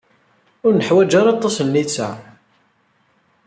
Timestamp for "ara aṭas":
1.19-1.55